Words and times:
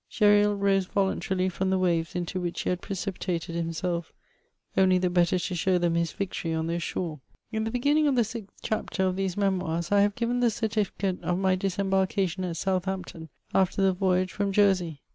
Gesril 0.09 0.55
rose 0.57 0.87
voluntarily 0.87 1.47
from 1.47 1.69
the 1.69 1.77
waves 1.77 2.15
into 2.15 2.41
which 2.41 2.61
he 2.61 2.71
had 2.71 2.81
precipitated 2.81 3.53
himself 3.55 4.11
only 4.75 4.97
the 4.97 5.11
better 5.11 5.37
to 5.37 5.53
show 5.53 5.77
them 5.77 5.93
his 5.93 6.11
victory 6.11 6.55
on 6.55 6.65
their 6.65 6.79
shore. 6.79 7.19
In 7.51 7.65
the 7.65 7.69
beginning 7.69 8.07
of 8.07 8.15
the 8.15 8.23
sixth 8.23 8.57
chapter 8.63 9.03
of 9.03 9.15
these 9.15 9.37
Memoirs 9.37 9.91
I 9.91 10.01
have 10.01 10.15
given 10.15 10.39
the 10.39 10.49
certificate 10.49 11.21
of 11.21 11.37
my 11.37 11.55
disembarkation 11.55 12.43
at 12.45 12.57
Southampton 12.57 13.29
aflter 13.53 13.75
the 13.75 13.93
voyage 13.93 14.31
from 14.33 14.51
Jersey. 14.51 15.03